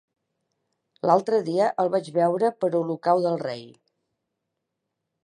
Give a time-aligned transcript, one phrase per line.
[1.09, 3.63] L'altre dia el vaig veure per Olocau del Rei.